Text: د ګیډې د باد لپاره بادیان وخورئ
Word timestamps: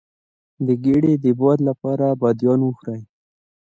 د 0.65 0.67
ګیډې 0.83 1.13
د 1.23 1.25
باد 1.39 1.59
لپاره 1.69 2.05
بادیان 2.21 2.59
وخورئ 2.63 3.01